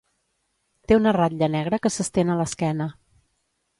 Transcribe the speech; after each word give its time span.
Té 0.91 0.97
una 1.01 1.13
ratlla 1.17 1.49
negra 1.57 1.81
que 1.85 1.93
s'estén 1.97 2.33
a 2.33 2.39
l'esquena. 2.41 2.89